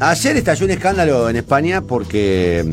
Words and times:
Ayer 0.00 0.36
estalló 0.36 0.64
un 0.64 0.72
escándalo 0.72 1.30
en 1.30 1.36
España 1.36 1.82
porque 1.82 2.64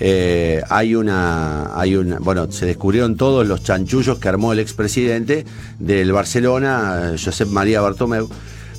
eh, 0.00 0.62
hay 0.70 0.94
una, 0.94 1.78
hay 1.78 1.94
una, 1.94 2.20
bueno, 2.20 2.50
se 2.50 2.64
descubrieron 2.64 3.18
todos 3.18 3.46
los 3.46 3.62
chanchullos 3.62 4.18
que 4.18 4.30
armó 4.30 4.54
el 4.54 4.58
expresidente 4.58 5.44
del 5.78 6.10
Barcelona, 6.10 7.12
Josep 7.22 7.48
María 7.48 7.82
Bartomeu. 7.82 8.30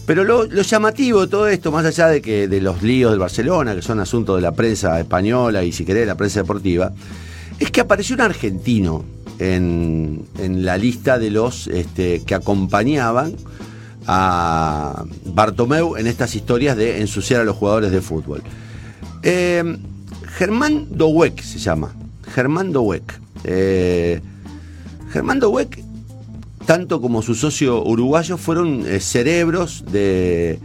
Pero 0.08 0.24
lo, 0.24 0.48
llamativo 0.48 1.22
de 1.22 1.28
todo 1.28 1.48
esto, 1.48 1.72
más 1.72 1.86
allá 1.86 2.08
de 2.08 2.24
que 2.24 2.48
de 2.48 2.60
los 2.60 2.82
líos 2.82 3.12
del 3.12 3.20
Barcelona, 3.20 3.76
que 3.76 3.84
son 3.84 4.00
asuntos 4.00 4.38
de 4.38 4.42
la 4.42 4.54
prensa 4.54 5.00
española 5.00 5.64
y 5.64 5.72
si 5.72 5.86
querés 5.86 6.08
la 6.08 6.16
prensa 6.16 6.40
deportiva, 6.40 6.92
es 7.60 7.70
que 7.70 7.82
apareció 7.82 8.16
un 8.16 8.22
argentino 8.22 9.06
en, 9.38 10.26
en 10.40 10.66
la 10.66 10.76
lista 10.76 11.20
de 11.20 11.30
los 11.30 11.68
este, 11.68 12.24
que 12.26 12.34
acompañaban 12.34 13.36
a 14.12 15.06
Bartomeu 15.24 15.96
en 15.96 16.08
estas 16.08 16.34
historias 16.34 16.76
de 16.76 17.00
ensuciar 17.00 17.42
a 17.42 17.44
los 17.44 17.56
jugadores 17.56 17.92
de 17.92 18.02
fútbol. 18.02 18.42
Eh, 19.22 19.78
Germán 20.36 20.88
Dowek 20.90 21.40
se 21.44 21.60
llama. 21.60 21.94
Germán 22.34 22.72
Dowek. 22.72 23.20
Eh, 23.44 24.20
Germán 25.12 25.40
Dowek, 25.40 25.84
tanto 26.66 27.00
como 27.02 27.22
su 27.22 27.36
socio 27.36 27.84
uruguayo, 27.84 28.38
fueron 28.38 28.84
eh, 28.88 29.00
cerebros 29.00 29.86
de, 29.92 30.58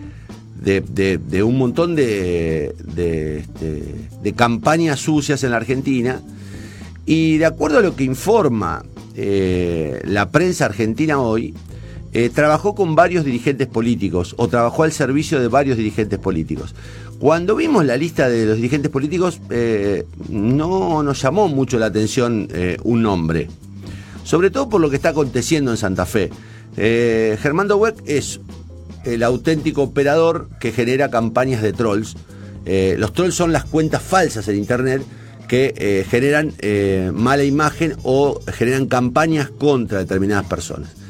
de, 0.62 1.18
de, 1.18 1.42
un 1.42 1.58
montón 1.58 1.94
de, 1.96 2.74
este, 2.96 4.08
de, 4.22 4.32
campañas 4.32 5.00
sucias 5.00 5.44
en 5.44 5.50
la 5.50 5.58
Argentina. 5.58 6.22
Y 7.04 7.36
de 7.36 7.44
acuerdo 7.44 7.80
a 7.80 7.82
lo 7.82 7.94
que 7.94 8.04
informa 8.04 8.82
la 9.14 10.30
prensa 10.30 10.64
argentina 10.64 11.20
hoy, 11.20 11.54
eh, 12.16 12.30
trabajó 12.32 12.76
con 12.76 12.94
varios 12.94 13.24
dirigentes 13.24 13.66
políticos 13.66 14.36
o 14.38 14.46
trabajó 14.46 14.84
al 14.84 14.92
servicio 14.92 15.40
de 15.40 15.48
varios 15.48 15.76
dirigentes 15.76 16.20
políticos. 16.20 16.72
Cuando 17.18 17.56
vimos 17.56 17.84
la 17.84 17.96
lista 17.96 18.28
de 18.28 18.46
los 18.46 18.54
dirigentes 18.54 18.88
políticos, 18.88 19.40
eh, 19.50 20.06
no 20.28 21.02
nos 21.02 21.20
llamó 21.20 21.48
mucho 21.48 21.76
la 21.76 21.86
atención 21.86 22.46
eh, 22.52 22.76
un 22.84 23.02
nombre, 23.02 23.48
sobre 24.22 24.50
todo 24.50 24.68
por 24.68 24.80
lo 24.80 24.90
que 24.90 24.96
está 24.96 25.08
aconteciendo 25.08 25.72
en 25.72 25.76
Santa 25.76 26.06
Fe. 26.06 26.30
Germán 26.76 27.66
Dowek 27.66 27.96
es 28.06 28.40
el 29.04 29.24
auténtico 29.24 29.82
operador 29.82 30.48
que 30.60 30.70
genera 30.70 31.10
campañas 31.10 31.62
de 31.62 31.72
trolls. 31.72 32.16
los 32.64 33.12
trolls 33.12 33.34
son 33.34 33.52
las 33.52 33.64
cuentas 33.64 34.02
falsas 34.02 34.46
en 34.48 34.56
Internet 34.56 35.02
que 35.48 36.04
generan 36.08 36.52
mala 37.14 37.44
imagen 37.44 37.94
o 38.02 38.40
generan 38.52 38.86
campañas 38.86 39.50
contra 39.50 39.98
determinadas 39.98 40.46
personas. 40.46 41.03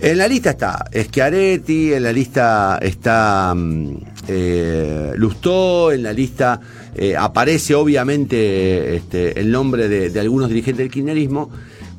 En 0.00 0.18
la 0.18 0.28
lista 0.28 0.50
está 0.50 0.84
Schiaretti, 0.92 1.92
en 1.92 2.02
la 2.02 2.12
lista 2.12 2.78
está 2.82 3.54
mm, 3.54 3.96
eh, 4.28 5.12
Lustó, 5.16 5.92
en 5.92 6.02
la 6.02 6.12
lista 6.12 6.60
eh, 6.94 7.16
aparece 7.16 7.74
obviamente 7.74 8.96
este, 8.96 9.40
el 9.40 9.50
nombre 9.50 9.88
de, 9.88 10.20
algunos 10.20 10.48
dirigentes 10.48 10.78
del 10.78 10.90
kirchnerismo, 10.90 11.50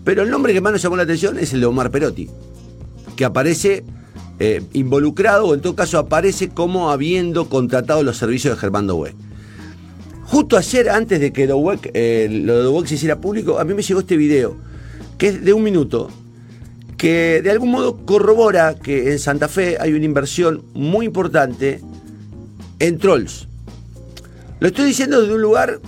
pero 0.03 0.23
el 0.23 0.29
nombre 0.29 0.53
que 0.53 0.61
más 0.61 0.73
nos 0.73 0.81
llamó 0.81 0.97
la 0.97 1.03
atención 1.03 1.39
es 1.39 1.53
el 1.53 1.61
de 1.61 1.65
Omar 1.67 1.89
Perotti, 1.89 2.29
que 3.15 3.25
aparece 3.25 3.83
eh, 4.39 4.61
involucrado 4.73 5.47
o 5.47 5.53
en 5.53 5.61
todo 5.61 5.75
caso 5.75 5.97
aparece 5.97 6.49
como 6.49 6.91
habiendo 6.91 7.47
contratado 7.47 8.03
los 8.03 8.17
servicios 8.17 8.55
de 8.55 8.59
Germán 8.59 8.87
Dowek. 8.87 9.15
Justo 10.25 10.57
ayer, 10.57 10.89
antes 10.89 11.19
de 11.19 11.31
que 11.31 11.47
Dowek, 11.47 11.85
lo 11.85 12.57
de 12.57 12.63
Dowek 12.63 12.87
se 12.87 12.95
hiciera 12.95 13.21
público, 13.21 13.59
a 13.59 13.63
mí 13.63 13.73
me 13.73 13.83
llegó 13.83 14.01
este 14.01 14.17
video, 14.17 14.57
que 15.17 15.27
es 15.27 15.45
de 15.45 15.53
un 15.53 15.63
minuto, 15.63 16.09
que 16.97 17.41
de 17.41 17.51
algún 17.51 17.71
modo 17.71 17.97
corrobora 18.05 18.75
que 18.75 19.11
en 19.11 19.19
Santa 19.19 19.47
Fe 19.47 19.77
hay 19.79 19.93
una 19.93 20.05
inversión 20.05 20.63
muy 20.73 21.05
importante 21.05 21.81
en 22.79 22.97
trolls. 22.97 23.47
Lo 24.59 24.67
estoy 24.67 24.85
diciendo 24.85 25.21
desde 25.21 25.33
un 25.33 25.41
lugar 25.41 25.79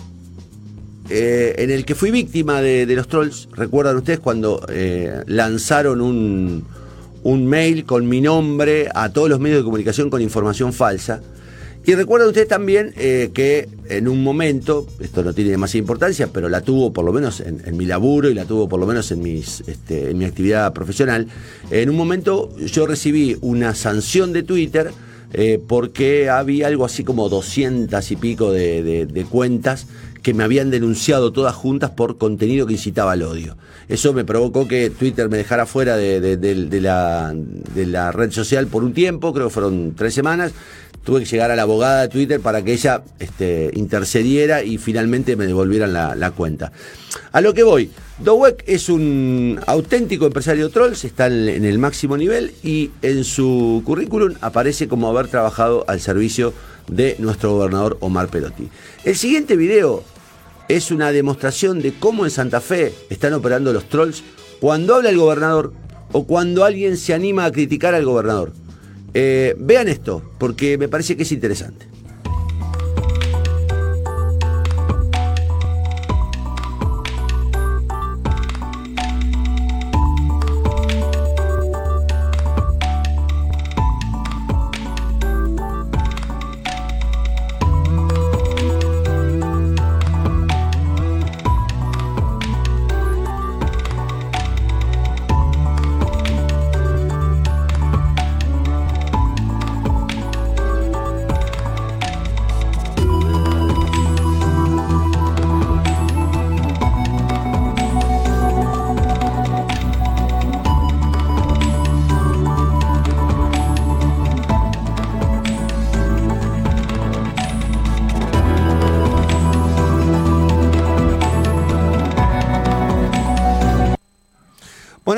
eh, 1.10 1.56
en 1.58 1.72
el 1.72 1.86
que 1.86 1.96
fui 1.96 2.12
víctima 2.12 2.62
de, 2.62 2.86
los 2.88 3.08
trolls. 3.08 3.48
Recuerdan 3.54 3.96
ustedes 3.96 4.20
cuando 4.20 4.66
eh, 4.70 5.24
lanzaron 5.26 6.02
un, 6.02 6.66
un 7.24 7.46
mail 7.46 7.86
con 7.86 8.08
mi 8.08 8.22
nombre 8.22 8.90
a 8.94 9.10
todos 9.12 9.30
los 9.30 9.40
medios 9.40 9.60
de 9.60 9.64
comunicación 9.66 10.10
con 10.10 10.22
información 10.22 10.74
falsa. 10.74 11.22
Y 11.88 11.96
recuerden 11.96 12.28
ustedes 12.28 12.50
también 12.50 12.92
eh, 12.98 13.32
que 13.34 13.70
en 13.88 14.10
un 14.10 14.22
momento, 14.22 14.86
esto 15.00 15.24
no 15.24 15.32
tiene 15.32 15.52
demasiada 15.52 15.80
importancia, 15.80 16.28
pero 16.34 16.50
la 16.50 16.60
tuvo 16.60 16.92
por 16.92 17.06
lo 17.06 17.14
menos 17.14 17.40
en, 17.40 17.78
mi 17.78 17.86
laburo 17.86 18.30
y 18.30 18.34
la 18.34 18.44
tuvo 18.44 18.68
por 18.68 18.78
lo 18.78 18.86
menos 18.86 19.10
este, 19.10 20.10
en 20.10 20.18
mi 20.18 20.26
actividad 20.26 20.74
profesional, 20.74 21.28
en 21.72 21.90
un 21.90 21.96
momento 21.96 22.54
yo 22.58 22.88
recibí 22.88 23.38
una 23.40 23.74
sanción 23.74 24.34
de 24.34 24.44
Twitter 24.44 24.92
eh, 25.32 25.62
porque 25.66 26.30
había 26.30 26.68
algo 26.68 26.84
así 26.84 27.06
como 27.06 27.30
200 27.30 28.12
y 28.12 28.16
pico 28.18 28.52
de, 28.52 29.26
cuentas 29.30 29.88
que 30.22 30.34
me 30.34 30.44
habían 30.44 30.70
denunciado 30.70 31.32
todas 31.32 31.56
juntas 31.56 31.92
por 31.92 32.18
contenido 32.18 32.68
que 32.68 32.74
incitaba 32.74 33.14
al 33.14 33.22
odio. 33.22 33.56
Eso 33.88 34.12
me 34.12 34.26
provocó 34.26 34.68
que 34.68 34.90
Twitter 34.90 35.30
me 35.30 35.38
dejara 35.38 35.66
fuera 35.66 35.96
de, 35.96 36.20
la, 36.82 37.34
de 37.34 37.86
la 37.86 38.12
red 38.12 38.32
social 38.32 38.68
por 38.68 38.84
un 38.84 38.94
tiempo, 38.94 39.34
creo 39.34 39.48
que 39.48 39.54
fueron 39.54 39.94
tres 39.96 40.14
semanas 40.14 40.52
tuve 41.08 41.22
que 41.22 41.26
llegar 41.26 41.52
a 41.52 41.56
la 41.56 41.62
abogada 41.62 42.02
de 42.02 42.10
Twitter 42.10 42.42
para 42.42 42.62
que 42.62 42.74
ella 42.74 43.02
este, 43.18 43.72
intercediera 43.76 44.62
y 44.62 44.78
finalmente 44.78 45.38
me 45.38 45.48
devolvieran 45.48 45.94
la, 45.94 46.32
cuenta. 46.32 46.74
A 47.32 47.40
lo 47.40 47.54
que 47.54 47.64
voy, 47.64 47.92
Dowek 48.20 48.66
es 48.68 48.90
un 48.90 49.58
auténtico 49.68 50.26
empresario 50.26 50.70
trolls, 50.70 51.06
está 51.06 51.28
en 51.28 51.64
el 51.64 51.80
máximo 51.80 52.18
nivel 52.18 52.52
y 52.62 52.92
en 53.02 53.24
su 53.24 53.84
currículum 53.86 54.34
aparece 54.42 54.90
como 54.90 55.08
haber 55.08 55.30
trabajado 55.30 55.86
al 55.88 56.02
servicio 56.02 56.54
de 56.90 57.16
nuestro 57.20 57.54
gobernador 57.54 57.96
Omar 58.02 58.28
Perotti. 58.28 58.68
El 59.06 59.16
siguiente 59.16 59.56
video 59.56 60.04
es 60.68 60.92
una 60.92 61.14
demostración 61.14 61.82
de 61.82 61.94
cómo 61.94 62.26
en 62.26 62.32
Santa 62.32 62.60
Fe 62.60 62.94
están 63.10 63.32
operando 63.32 63.72
los 63.72 63.88
trolls 63.88 64.26
cuando 64.60 64.96
habla 64.96 65.10
el 65.12 65.18
gobernador 65.18 65.72
o 66.12 66.28
cuando 66.28 66.66
alguien 66.66 66.98
se 66.98 67.14
anima 67.14 67.46
a 67.46 67.52
criticar 67.54 67.96
al 67.96 68.04
gobernador. 68.04 68.52
Eh, 69.20 69.56
vean 69.58 69.88
esto, 69.88 70.22
porque 70.38 70.78
me 70.78 70.90
parece 70.90 71.18
que 71.18 71.24
es 71.24 71.32
interesante. 71.32 71.88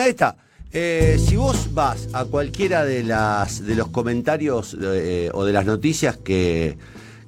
Está. 0.09 0.37
Eh, 0.73 1.19
si 1.23 1.35
vos 1.35 1.73
vas 1.75 2.09
a 2.13 2.25
cualquiera 2.25 2.83
de 2.83 3.03
las 3.03 3.63
de 3.63 3.75
los 3.75 3.89
comentarios 3.89 4.75
eh, 4.81 5.29
o 5.33 5.45
de 5.45 5.53
las 5.53 5.67
noticias 5.67 6.17
que, 6.17 6.79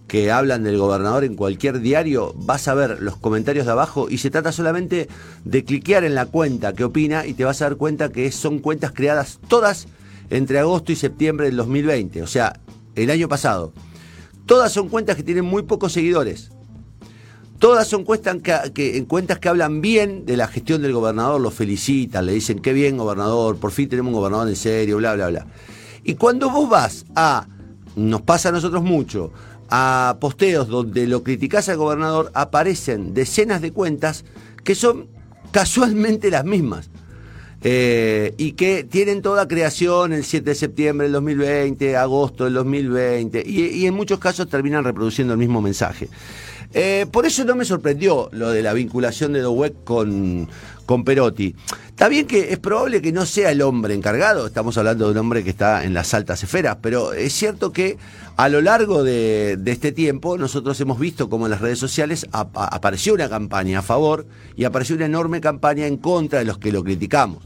que 0.07 0.31
hablan 0.31 0.63
del 0.63 0.79
gobernador 0.79 1.23
en 1.23 1.35
cualquier 1.35 1.79
diario, 1.79 2.33
vas 2.37 2.67
a 2.67 2.73
ver 2.73 2.99
los 2.99 3.17
comentarios 3.17 3.67
de 3.67 3.71
abajo 3.71 4.09
y 4.09 4.17
se 4.17 4.31
trata 4.31 4.51
solamente 4.51 5.07
de 5.45 5.63
cliquear 5.63 6.03
en 6.03 6.15
la 6.15 6.25
cuenta 6.25 6.73
que 6.73 6.83
opina 6.83 7.27
y 7.27 7.35
te 7.35 7.45
vas 7.45 7.61
a 7.61 7.65
dar 7.65 7.77
cuenta 7.77 8.09
que 8.09 8.31
son 8.31 8.57
cuentas 8.57 8.93
creadas 8.93 9.39
todas 9.47 9.87
entre 10.31 10.57
agosto 10.57 10.91
y 10.91 10.95
septiembre 10.95 11.45
del 11.45 11.57
2020, 11.57 12.23
o 12.23 12.27
sea, 12.27 12.59
el 12.95 13.11
año 13.11 13.29
pasado. 13.29 13.73
Todas 14.47 14.71
son 14.71 14.89
cuentas 14.89 15.15
que 15.15 15.23
tienen 15.23 15.45
muy 15.45 15.61
pocos 15.61 15.93
seguidores. 15.93 16.51
Todas 17.61 17.87
son 17.87 18.05
cuentas 18.05 18.37
que, 18.73 19.05
cuentas 19.05 19.37
que 19.37 19.47
hablan 19.47 19.81
bien 19.81 20.25
de 20.25 20.35
la 20.35 20.47
gestión 20.47 20.81
del 20.81 20.93
gobernador, 20.93 21.39
lo 21.39 21.51
felicitan, 21.51 22.25
le 22.25 22.33
dicen 22.33 22.57
qué 22.57 22.73
bien 22.73 22.97
gobernador, 22.97 23.57
por 23.57 23.69
fin 23.69 23.87
tenemos 23.87 24.09
un 24.09 24.15
gobernador 24.15 24.49
en 24.49 24.55
serio, 24.55 24.97
bla, 24.97 25.13
bla, 25.13 25.27
bla. 25.27 25.45
Y 26.03 26.15
cuando 26.15 26.49
vos 26.49 26.67
vas 26.67 27.05
a, 27.15 27.45
nos 27.95 28.23
pasa 28.23 28.49
a 28.49 28.51
nosotros 28.51 28.81
mucho, 28.81 29.31
a 29.69 30.17
posteos 30.19 30.69
donde 30.69 31.05
lo 31.05 31.21
criticás 31.21 31.69
al 31.69 31.77
gobernador, 31.77 32.31
aparecen 32.33 33.13
decenas 33.13 33.61
de 33.61 33.71
cuentas 33.71 34.25
que 34.63 34.73
son 34.73 35.05
casualmente 35.51 36.31
las 36.31 36.43
mismas. 36.43 36.89
eh, 37.63 38.33
y 38.39 38.53
que 38.53 38.83
tienen 38.85 39.21
toda 39.21 39.47
creación 39.47 40.13
el 40.13 40.23
7 40.23 40.49
de 40.49 40.55
septiembre 40.55 41.05
del 41.05 41.13
2020, 41.13 41.95
agosto 41.95 42.45
del 42.45 42.55
2020, 42.55 43.43
y, 43.45 43.65
y 43.67 43.85
en 43.85 43.93
muchos 43.93 44.17
casos 44.17 44.49
terminan 44.49 44.83
reproduciendo 44.83 45.33
el 45.33 45.37
mismo 45.37 45.61
mensaje. 45.61 46.09
Eh, 46.73 47.05
por 47.11 47.25
eso 47.25 47.43
no 47.43 47.55
me 47.55 47.65
sorprendió 47.65 48.29
lo 48.31 48.51
de 48.51 48.61
la 48.61 48.73
vinculación 48.73 49.33
de 49.33 49.41
Dowek 49.41 49.83
con, 49.83 50.47
con 50.85 51.03
Perotti. 51.03 51.55
Está 51.87 52.07
bien 52.09 52.25
que 52.25 52.51
es 52.51 52.59
probable 52.59 53.01
que 53.01 53.11
no 53.11 53.25
sea 53.25 53.51
el 53.51 53.61
hombre 53.61 53.93
encargado, 53.93 54.47
estamos 54.47 54.77
hablando 54.77 55.05
de 55.05 55.11
un 55.11 55.17
hombre 55.17 55.43
que 55.43 55.51
está 55.51 55.83
en 55.83 55.93
las 55.93 56.13
altas 56.13 56.41
esferas, 56.43 56.77
pero 56.81 57.13
es 57.13 57.31
cierto 57.31 57.71
que 57.71 57.97
a 58.37 58.49
lo 58.49 58.59
largo 58.59 59.03
de, 59.03 59.59
este 59.67 59.91
tiempo 59.91 60.37
nosotros 60.37 60.81
hemos 60.81 60.99
visto 60.99 61.29
cómo 61.29 61.45
en 61.45 61.51
las 61.51 61.61
redes 61.61 61.77
sociales 61.77 62.25
apareció 62.31 63.13
una 63.13 63.29
campaña 63.29 63.79
a 63.79 63.81
favor 63.83 64.25
y 64.55 64.63
apareció 64.63 64.95
una 64.95 65.05
enorme 65.05 65.41
campaña 65.41 65.85
en 65.85 65.97
contra 65.97 66.39
de 66.39 66.45
los 66.45 66.57
que 66.57 66.71
lo 66.71 66.83
criticamos. 66.83 67.43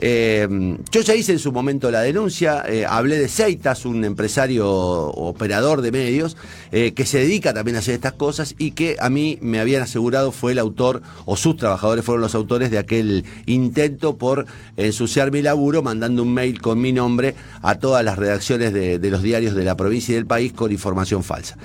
Eh, 0.00 0.76
yo 0.90 1.00
ya 1.00 1.14
hice 1.14 1.32
en 1.32 1.38
su 1.38 1.50
momento 1.50 1.90
la 1.90 2.02
denuncia, 2.02 2.64
eh, 2.68 2.86
hablé 2.88 3.18
de 3.18 3.28
Seitas, 3.28 3.84
un 3.84 4.04
empresario 4.04 4.68
operador 4.68 5.82
de 5.82 5.90
medios, 5.90 6.36
eh, 6.70 6.92
que 6.92 7.04
se 7.04 7.18
dedica 7.18 7.52
también 7.52 7.76
a 7.76 7.80
hacer 7.80 7.94
estas 7.94 8.12
cosas 8.12 8.54
y 8.58 8.72
que 8.72 8.96
a 9.00 9.10
mí 9.10 9.38
me 9.40 9.58
habían 9.58 9.82
asegurado 9.82 10.30
fue 10.30 10.52
el 10.52 10.58
autor, 10.58 11.02
o 11.24 11.36
sus 11.36 11.56
trabajadores 11.56 12.04
fueron 12.04 12.22
los 12.22 12.34
autores 12.34 12.70
de 12.70 12.78
aquel 12.78 13.24
intento 13.46 14.16
por 14.16 14.46
ensuciar 14.76 15.32
mi 15.32 15.42
laburo, 15.42 15.82
mandando 15.82 16.22
un 16.22 16.32
mail 16.32 16.60
con 16.60 16.80
mi 16.80 16.92
nombre 16.92 17.34
a 17.62 17.76
todas 17.76 18.04
las 18.04 18.18
redacciones 18.18 18.72
de, 18.72 18.98
de 18.98 19.10
los 19.10 19.22
diarios 19.22 19.54
de 19.54 19.64
la 19.64 19.76
provincia 19.76 20.12
y 20.12 20.16
del 20.16 20.26
país 20.26 20.52
con 20.52 20.70
información 20.70 21.24
falsa. 21.24 21.56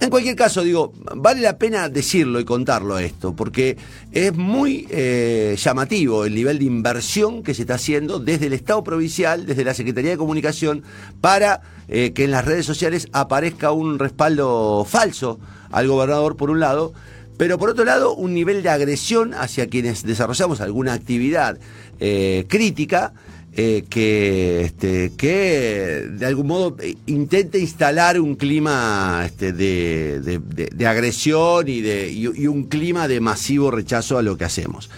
En 0.00 0.08
cualquier 0.08 0.34
caso, 0.34 0.62
digo, 0.62 0.94
vale 1.14 1.42
la 1.42 1.58
pena 1.58 1.90
decirlo 1.90 2.40
y 2.40 2.46
contarlo 2.46 2.98
esto, 2.98 3.36
porque 3.36 3.76
es 4.12 4.34
muy 4.34 4.86
eh, 4.88 5.56
llamativo 5.58 6.24
el 6.24 6.34
nivel 6.34 6.58
de 6.58 6.64
inversión 6.64 7.42
que 7.42 7.52
se 7.52 7.62
está 7.62 7.74
haciendo 7.74 8.18
desde 8.18 8.46
el 8.46 8.54
Estado 8.54 8.82
provincial, 8.82 9.44
desde 9.44 9.62
la 9.62 9.74
Secretaría 9.74 10.12
de 10.12 10.16
Comunicación, 10.16 10.84
para 11.20 11.60
eh, 11.88 12.12
que 12.14 12.24
en 12.24 12.30
las 12.30 12.46
redes 12.46 12.64
sociales 12.64 13.08
aparezca 13.12 13.72
un 13.72 13.98
respaldo 13.98 14.86
falso 14.88 15.38
al 15.70 15.86
gobernador, 15.86 16.34
por 16.34 16.48
un 16.48 16.60
lado, 16.60 16.94
pero 17.36 17.58
por 17.58 17.68
otro 17.68 17.84
lado, 17.84 18.14
un 18.14 18.32
nivel 18.32 18.62
de 18.62 18.70
agresión 18.70 19.34
hacia 19.34 19.66
quienes 19.66 20.02
desarrollamos 20.04 20.62
alguna 20.62 20.94
actividad 20.94 21.58
eh, 22.00 22.46
crítica 22.48 23.12
eh, 23.56 23.84
que, 23.90 24.60
este, 24.62 25.12
que 25.16 26.06
de 26.08 26.24
algún 26.26 26.46
modo 26.46 26.76
intente 27.06 27.58
instalar 27.58 28.20
un 28.20 28.36
clima 28.36 29.22
este, 29.26 29.52
de, 29.52 30.86
agresión 30.86 31.66
y, 31.66 31.80
de, 31.80 32.12
y, 32.12 32.46
un 32.46 32.64
clima 32.64 33.08
de 33.08 33.20
masivo 33.20 33.72
rechazo 33.72 34.18
a 34.18 34.22
lo 34.22 34.36
que 34.36 34.44
hacemos. 34.44 34.88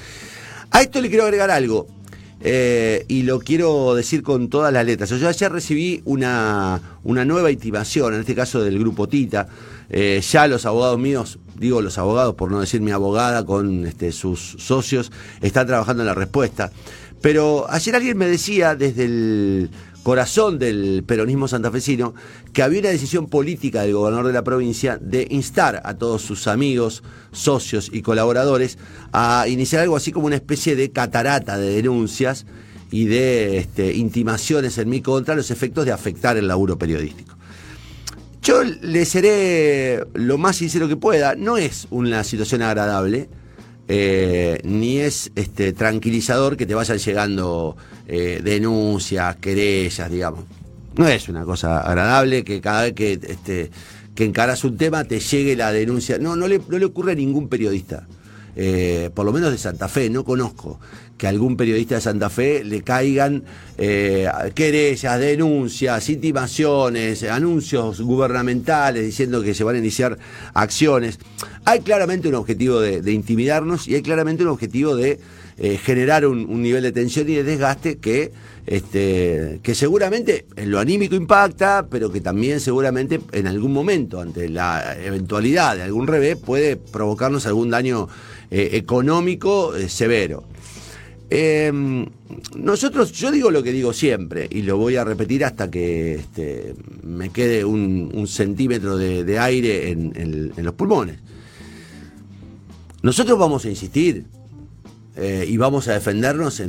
A 0.70 0.82
esto 0.82 1.00
le 1.00 1.08
quiero 1.08 1.24
agregar 1.24 1.50
algo. 1.50 1.86
Eh, 2.44 3.04
y 3.06 3.22
lo 3.22 3.38
quiero 3.38 3.94
decir 3.94 4.22
con 4.22 4.48
todas 4.48 4.72
las 4.72 4.84
letras. 4.84 5.10
Yo 5.10 5.28
ayer 5.28 5.50
recibí 5.50 6.02
una, 6.04 6.98
una 7.04 7.24
nueva 7.24 7.52
intimación, 7.52 8.14
en 8.14 8.20
este 8.20 8.34
caso 8.34 8.62
del 8.62 8.78
grupo 8.78 9.08
Tita. 9.08 9.48
Eh, 9.88 10.20
ya 10.28 10.46
los 10.46 10.66
abogados 10.66 10.98
míos, 10.98 11.38
digo 11.54 11.82
los 11.82 11.98
abogados 11.98 12.34
por 12.34 12.50
no 12.50 12.60
decir 12.60 12.80
mi 12.80 12.90
abogada, 12.90 13.44
con 13.44 13.86
este, 13.86 14.10
sus 14.10 14.56
socios, 14.58 15.12
están 15.40 15.66
trabajando 15.66 16.02
en 16.02 16.08
la 16.08 16.14
respuesta. 16.14 16.72
Pero 17.22 17.66
ayer 17.70 17.94
alguien 17.94 18.18
me 18.18 18.26
decía 18.26 18.74
desde 18.74 19.04
el 19.04 19.70
corazón 20.02 20.58
del 20.58 21.04
peronismo 21.06 21.46
santafesino 21.46 22.14
que 22.52 22.62
había 22.62 22.80
una 22.80 22.88
decisión 22.88 23.28
política 23.28 23.82
del 23.82 23.94
gobernador 23.94 24.26
de 24.26 24.32
la 24.32 24.42
provincia 24.42 24.98
de 25.00 25.28
instar 25.30 25.80
a 25.84 25.94
todos 25.94 26.22
sus 26.22 26.48
amigos, 26.48 27.04
socios 27.30 27.88
y 27.92 28.02
colaboradores 28.02 28.78
a 29.12 29.46
iniciar 29.48 29.82
algo 29.82 29.96
así 29.96 30.10
como 30.10 30.26
una 30.26 30.34
especie 30.34 30.74
de 30.74 30.90
catarata 30.90 31.56
de 31.56 31.70
denuncias 31.70 32.44
y 32.90 33.06
de 33.06 33.58
este, 33.58 33.94
intimaciones 33.94 34.76
en 34.78 34.88
mi 34.88 35.00
contra 35.00 35.36
los 35.36 35.52
efectos 35.52 35.86
de 35.86 35.92
afectar 35.92 36.36
el 36.36 36.48
laburo 36.48 36.76
periodístico. 36.76 37.36
Yo 38.42 38.64
le 38.64 39.04
seré 39.04 40.04
lo 40.14 40.36
más 40.36 40.56
sincero 40.56 40.88
que 40.88 40.96
pueda, 40.96 41.36
no 41.36 41.56
es 41.56 41.86
una 41.90 42.24
situación 42.24 42.62
agradable, 42.62 43.28
eh, 43.88 44.60
ni 44.64 44.98
es 44.98 45.32
este, 45.34 45.72
tranquilizador 45.72 46.56
que 46.56 46.66
te 46.66 46.74
vayan 46.74 46.98
llegando 46.98 47.76
eh, 48.06 48.40
denuncias, 48.42 49.36
querellas, 49.36 50.10
digamos. 50.10 50.44
No 50.96 51.08
es 51.08 51.28
una 51.28 51.44
cosa 51.44 51.80
agradable 51.80 52.44
que 52.44 52.60
cada 52.60 52.82
vez 52.82 52.92
que, 52.92 53.12
este, 53.12 53.70
que 54.14 54.24
encaras 54.24 54.64
un 54.64 54.76
tema 54.76 55.04
te 55.04 55.20
llegue 55.20 55.56
la 55.56 55.72
denuncia. 55.72 56.18
No, 56.18 56.36
no 56.36 56.46
le, 56.48 56.60
no 56.68 56.78
le 56.78 56.84
ocurre 56.84 57.12
a 57.12 57.14
ningún 57.14 57.48
periodista. 57.48 58.06
Eh, 58.54 59.10
por 59.14 59.24
lo 59.24 59.32
menos 59.32 59.50
de 59.50 59.58
Santa 59.58 59.88
Fe, 59.88 60.10
no 60.10 60.24
conozco 60.24 60.78
que 61.16 61.26
algún 61.26 61.56
periodista 61.56 61.94
de 61.94 62.00
Santa 62.00 62.28
Fe 62.30 62.64
le 62.64 62.82
caigan 62.82 63.44
eh, 63.78 64.28
querellas, 64.54 65.20
denuncias, 65.20 66.08
intimaciones, 66.10 67.22
anuncios 67.22 68.00
gubernamentales 68.00 69.04
diciendo 69.04 69.42
que 69.42 69.54
se 69.54 69.64
van 69.64 69.76
a 69.76 69.78
iniciar 69.78 70.18
acciones. 70.52 71.18
Hay 71.64 71.80
claramente 71.80 72.28
un 72.28 72.34
objetivo 72.34 72.80
de, 72.80 73.12
intimidarnos 73.12 73.88
y 73.88 73.94
hay 73.94 74.02
claramente 74.02 74.42
un 74.42 74.50
objetivo 74.50 74.96
de 74.96 75.20
eh, 75.58 75.78
generar 75.78 76.26
un, 76.26 76.62
nivel 76.62 76.82
de 76.82 76.92
tensión 76.92 77.28
y 77.28 77.34
de 77.34 77.44
desgaste 77.44 77.98
que, 77.98 78.32
este, 78.66 79.60
que 79.62 79.74
seguramente 79.74 80.46
en 80.56 80.70
lo 80.70 80.78
anímico 80.78 81.14
impacta, 81.14 81.86
pero 81.90 82.10
que 82.10 82.20
también 82.20 82.60
seguramente 82.60 83.20
en 83.32 83.46
algún 83.46 83.72
momento, 83.72 84.20
ante 84.20 84.48
la 84.48 84.96
eventualidad 85.02 85.76
de 85.76 85.82
algún 85.82 86.06
revés, 86.06 86.36
puede 86.36 86.76
provocarnos 86.76 87.46
algún 87.46 87.70
daño 87.70 88.08
eh, 88.50 88.70
económico 88.72 89.74
eh, 89.76 89.88
severo. 89.88 90.44
Em, 91.34 92.06
nosotros, 92.56 93.12
yo 93.12 93.30
digo 93.30 93.50
lo 93.50 93.62
que 93.62 93.72
digo 93.72 93.94
siempre 93.94 94.46
y 94.50 94.60
lo 94.62 94.76
voy 94.76 94.96
a 94.96 95.04
repetir 95.04 95.46
hasta 95.46 95.70
que 95.70 96.16
este, 96.16 96.74
me 97.02 97.30
quede 97.30 97.64
un, 97.64 98.26
centímetro 98.26 98.98
de, 98.98 99.38
aire 99.38 99.90
en, 99.90 100.52
los 100.56 100.74
pulmones. 100.74 101.16
Nosotros 103.02 103.38
vamos 103.38 103.64
a 103.64 103.70
insistir 103.70 104.26
eh, 105.14 105.44
y 105.46 105.58
vamos 105.58 105.88
a 105.88 105.92
defendernos 105.92 106.62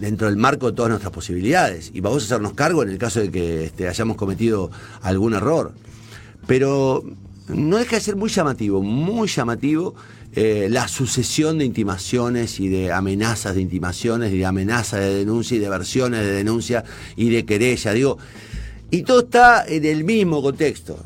dentro 0.00 0.28
del 0.28 0.36
marco 0.36 0.70
de 0.70 0.76
todas 0.76 0.90
nuestras 0.90 1.12
posibilidades 1.12 1.90
y 1.92 2.00
vamos 2.00 2.22
a 2.22 2.26
hacernos 2.26 2.52
cargo 2.52 2.84
en 2.84 2.90
el 2.90 2.98
caso 2.98 3.20
de 3.20 3.30
que 3.30 3.64
este, 3.64 3.88
hayamos 3.88 4.16
cometido 4.16 4.70
algún 5.02 5.34
error. 5.34 5.72
Pero 6.46 7.02
no 7.48 7.78
deja 7.78 7.96
de 7.96 8.00
ser 8.00 8.16
muy 8.16 8.30
llamativo, 8.30 8.80
muy 8.82 9.26
llamativo 9.26 9.94
eh, 10.36 10.68
la 10.70 10.88
sucesión 10.88 11.58
de 11.58 11.64
intimaciones 11.64 12.58
y 12.60 12.68
de 12.68 12.92
amenazas 12.92 13.54
de 13.54 13.60
intimaciones 13.60 14.32
y 14.32 14.38
de 14.38 14.46
amenazas 14.46 15.00
de 15.00 15.14
denuncia 15.14 15.56
y 15.56 15.60
de 15.60 15.68
versiones 15.68 16.20
de 16.20 16.32
denuncia 16.32 16.84
y 17.16 17.30
de 17.30 17.44
querella, 17.44 17.92
digo, 17.92 18.18
y 18.90 19.02
todo 19.02 19.20
está 19.20 19.64
en 19.66 19.84
el 19.84 20.04
mismo 20.04 20.42
contexto. 20.42 20.98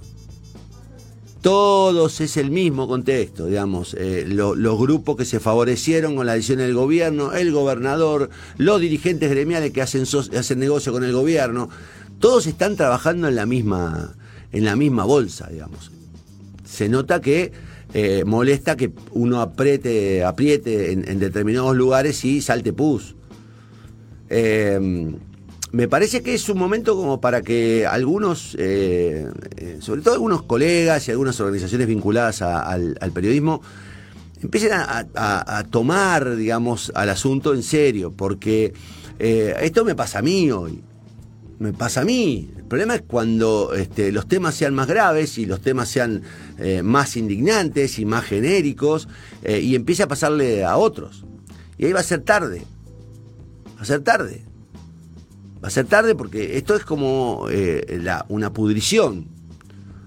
Todos 1.49 2.21
es 2.21 2.37
el 2.37 2.50
mismo 2.50 2.87
contexto, 2.87 3.46
digamos, 3.46 3.96
eh, 3.99 4.27
los 4.29 4.79
grupos 4.79 5.17
que 5.17 5.25
se 5.25 5.41
favorecieron 5.41 6.15
con 6.15 6.27
la 6.27 6.34
decisión 6.34 6.58
del 6.58 6.75
gobierno, 6.75 7.32
el 7.32 7.53
gobernador, 7.53 8.29
los 8.58 8.79
dirigentes 8.82 9.31
gremiales 9.31 9.70
que 9.70 9.81
hacen, 9.81 10.05
negocio 10.58 10.93
con 10.93 11.05
el 11.05 11.13
gobierno, 11.15 11.70
todos 12.19 12.46
están 12.46 12.77
trabajando 12.77 13.29
en 13.29 13.34
la 13.34 13.46
misma, 13.46 14.15
en 14.53 14.67
la 14.67 14.77
misma 14.77 15.05
bolsa, 15.05 15.49
digamos. 15.51 15.91
Se 16.67 16.91
nota 16.91 17.22
que 17.22 17.51
eh, 17.94 18.25
molesta 18.27 18.77
que 18.77 18.93
uno 19.13 19.41
apriete, 19.41 20.25
apriete 20.25 20.93
en, 20.93 21.19
determinados 21.19 21.75
lugares 21.75 22.27
y 22.27 22.43
salte 22.43 22.75
pus. 22.75 23.17
Eh, 24.29 25.17
me 25.72 25.89
parece 25.89 26.22
que 26.22 26.34
es 26.34 26.48
un 26.48 26.58
momento 26.58 26.96
como 26.96 27.20
para 27.20 27.43
que 27.43 27.87
algunos, 27.87 28.56
eh, 28.58 29.27
sobre 29.81 30.03
todo 30.03 30.15
algunos 30.15 30.43
colegas 30.43 31.08
y 31.08 31.10
algunas 31.10 31.39
organizaciones 31.41 31.87
vinculadas 31.87 32.43
al, 32.43 33.13
periodismo, 33.13 33.63
empiecen 34.43 34.70
a, 34.72 35.65
tomar, 35.70 36.37
digamos, 36.37 36.93
al 36.94 37.10
asunto 37.10 37.55
en 37.55 37.63
serio, 37.63 38.13
porque 38.13 38.72
esto 39.19 39.84
me 39.84 39.94
pasa 39.94 40.20
a 40.20 40.22
mí 40.22 40.51
hoy 40.51 40.82
me 41.58 41.72
pasa 41.72 42.03
a 42.03 42.05
mí. 42.05 42.51
El 42.56 42.65
problema 42.65 42.94
es 42.94 43.03
cuando 43.03 43.75
este, 43.75 44.13
los 44.13 44.29
temas 44.29 44.55
sean 44.55 44.75
más 44.75 44.87
graves 44.87 45.39
y 45.39 45.46
los 45.46 45.60
temas 45.60 45.89
sean 45.89 46.22
eh, 46.58 46.82
más 46.82 47.17
indignantes 47.17 47.98
y 47.98 48.05
más 48.05 48.25
genéricos 48.25 49.08
eh, 49.43 49.60
y 49.60 49.75
empiece 49.75 50.03
a 50.03 50.08
pasarle 50.08 50.65
a 50.65 50.77
otros. 50.77 51.25
Y 51.77 51.87
ahí 51.87 51.93
va 51.93 52.01
a 52.01 52.05
ser 52.05 52.22
tarde. 52.22 52.63
Va 53.77 53.82
a 53.82 53.84
ser 53.84 54.01
tarde. 54.01 54.44
Va 55.62 55.69
a 55.69 55.70
ser 55.70 55.86
tarde 55.86 56.15
porque 56.15 56.56
esto 56.56 56.77
es 56.77 56.84
como 56.84 57.46
eh, 57.50 58.00
una 58.29 58.53
pudrición. 58.53 59.27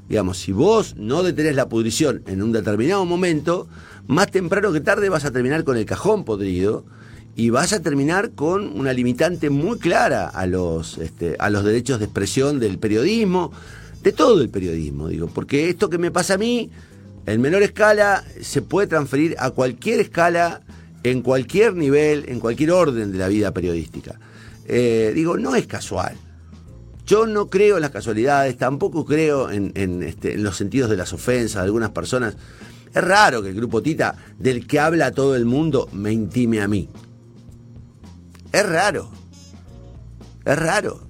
Digamos, 0.07 0.37
si 0.37 0.51
vos 0.51 0.95
no 0.97 1.23
detenés 1.23 1.55
la 1.55 1.69
pudrición 1.69 2.23
en 2.27 2.41
un 2.41 2.51
determinado 2.51 3.05
momento, 3.05 3.67
más 4.07 4.31
temprano 4.31 4.71
que 4.73 4.81
tarde 4.81 5.09
vas 5.09 5.25
a 5.25 5.31
terminar 5.31 5.63
con 5.63 5.77
el 5.77 5.85
cajón 5.85 6.25
podrido 6.25 6.85
y 7.35 7.49
vas 7.49 7.73
a 7.73 7.81
terminar 7.81 8.31
con 8.31 8.77
una 8.77 8.93
limitante 8.93 9.49
muy 9.49 9.77
clara 9.79 10.27
a 10.27 10.45
los, 10.47 10.97
este, 10.97 11.35
a 11.39 11.49
los 11.49 11.63
derechos 11.63 11.99
de 11.99 12.05
expresión 12.05 12.59
del 12.59 12.77
periodismo, 12.77 13.51
de 14.03 14.11
todo 14.11 14.41
el 14.41 14.49
periodismo, 14.49 15.07
digo, 15.07 15.27
porque 15.27 15.69
esto 15.69 15.89
que 15.89 15.97
me 15.97 16.11
pasa 16.11 16.33
a 16.33 16.37
mí, 16.37 16.71
en 17.25 17.39
menor 17.39 17.61
escala, 17.61 18.23
se 18.41 18.61
puede 18.61 18.87
transferir 18.87 19.35
a 19.39 19.51
cualquier 19.51 19.99
escala 19.99 20.61
en 21.03 21.21
cualquier 21.21 21.75
nivel, 21.75 22.25
en 22.27 22.39
cualquier 22.39 22.71
orden 22.71 23.11
de 23.11 23.17
la 23.17 23.27
vida 23.27 23.53
periodística. 23.53 24.19
Eh, 24.65 25.11
digo, 25.15 25.37
no 25.37 25.55
es 25.55 25.67
casual. 25.67 26.17
Yo 27.05 27.25
no 27.25 27.47
creo 27.47 27.75
en 27.75 27.81
las 27.81 27.91
casualidades, 27.91 28.57
tampoco 28.57 29.05
creo 29.05 29.49
en, 29.49 30.03
este, 30.03 30.35
en 30.35 30.43
los 30.43 30.55
sentidos 30.55 30.89
de 30.89 30.97
las 30.97 31.11
ofensas 31.13 31.61
de 31.61 31.65
algunas 31.65 31.89
personas. 31.89 32.37
Es 32.93 33.03
raro 33.03 33.41
que 33.41 33.49
el 33.49 33.55
grupo 33.55 33.81
Tita, 33.81 34.15
del 34.37 34.67
que 34.67 34.79
habla 34.79 35.11
todo 35.11 35.35
el 35.35 35.45
mundo, 35.45 35.89
me 35.91 36.11
intime 36.11 36.61
a 36.61 36.67
mí. 36.67 36.89
Es 38.51 38.67
raro. 38.67 39.09
Es 40.45 40.57
raro. 40.57 41.01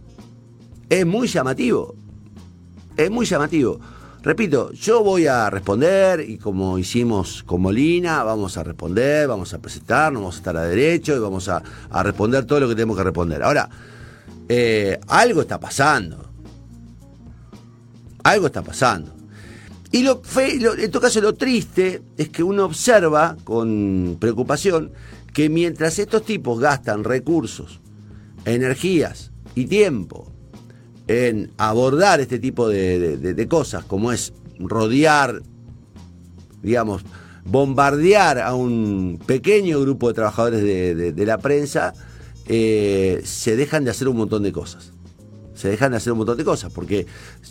Es 0.90 1.06
muy 1.06 1.28
llamativo. 1.28 1.96
Es 2.98 3.10
muy 3.10 3.26
llamativo. 3.26 3.80
Repito, 4.24 4.72
yo 4.74 5.04
voy 5.04 5.26
a 5.26 5.50
responder 5.50 6.24
y 6.30 6.38
como 6.38 6.78
hicimos 6.78 7.42
con 7.42 7.62
Molina, 7.62 8.24
vamos 8.24 8.56
a 8.56 8.64
responder, 8.64 9.28
vamos 9.28 9.52
a 9.56 9.60
presentarnos, 9.60 10.22
vamos 10.22 10.36
a 10.36 10.38
estar 10.38 10.58
a 10.58 10.64
derecho 10.64 11.16
y 11.16 11.20
vamos 11.20 11.50
a, 11.50 11.64
responder 12.04 12.46
todo 12.46 12.60
lo 12.60 12.68
que 12.70 12.76
tenemos 12.76 12.96
que 12.96 13.04
responder. 13.04 13.42
Ahora, 13.42 13.68
eh, 14.48 15.00
algo 15.08 15.42
está 15.42 15.60
pasando. 15.60 16.30
Algo 18.24 18.46
está 18.46 18.62
pasando. 18.62 19.12
Y 19.92 20.04
lo, 20.04 20.22
en 20.36 20.92
todo 20.92 21.02
caso 21.02 21.20
lo 21.20 21.34
triste 21.34 22.04
es 22.16 22.30
que 22.30 22.44
uno 22.44 22.66
observa 22.66 23.36
con 23.44 24.18
preocupación 24.20 24.92
que 25.34 25.50
mientras 25.50 25.98
estos 25.98 26.24
tipos 26.24 26.60
gastan 26.60 27.04
recursos, 27.04 27.82
energías 28.46 29.32
y 29.56 29.66
tiempo 29.66 30.32
en 31.12 31.52
abordar 31.58 32.22
este 32.22 32.40
tipo 32.40 32.70
de, 32.70 33.48
cosas, 33.50 33.84
como 33.84 34.12
es 34.12 34.34
rodear, 34.60 35.42
digamos, 36.62 37.04
bombardear 37.44 38.40
a 38.40 38.54
un 38.56 39.20
pequeño 39.26 39.82
grupo 39.82 40.08
de 40.08 40.14
trabajadores 40.14 40.64
de, 40.64 41.26
la 41.26 41.38
prensa, 41.38 41.94
eh, 42.48 43.22
se 43.26 43.56
dejan 43.56 43.84
de 43.84 43.92
hacer 43.92 44.08
un 44.08 44.18
montón 44.18 44.44
de 44.44 44.52
cosas. 44.52 44.94
Se 45.54 45.70
dejan 45.70 45.92
de 45.92 45.98
hacer 45.98 46.14
un 46.14 46.20
montón 46.20 46.38
de 46.38 46.46
cosas, 46.46 46.72
porque 46.72 47.06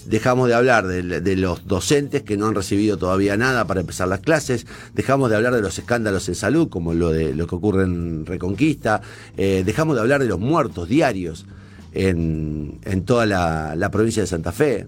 dejamos 0.06 0.48
de 0.48 0.54
hablar 0.54 0.86
de, 0.86 1.36
los 1.36 1.66
docentes 1.66 2.22
que 2.22 2.36
no 2.36 2.46
han 2.46 2.54
recibido 2.54 2.96
todavía 2.96 3.36
nada 3.36 3.66
para 3.66 3.80
empezar 3.80 4.08
las 4.08 4.20
clases, 4.20 4.66
dejamos 4.94 5.30
de 5.30 5.36
hablar 5.36 5.54
de 5.54 5.60
los 5.60 5.78
escándalos 5.78 6.28
en 6.28 6.34
salud, 6.34 6.68
como 6.70 6.94
lo 6.94 7.10
de 7.10 7.34
lo 7.34 7.46
que 7.46 7.54
ocurre 7.54 7.84
en 7.84 8.26
Reconquista, 8.26 9.02
eh, 9.36 9.62
dejamos 9.64 9.96
de 9.96 10.00
hablar 10.00 10.22
de 10.22 10.28
los 10.28 10.40
muertos 10.40 10.88
diarios 10.88 11.46
en, 11.92 13.02
toda 13.04 13.26
la, 13.26 13.90
provincia 13.90 14.22
de 14.22 14.26
Santa 14.26 14.52
Fe. 14.52 14.78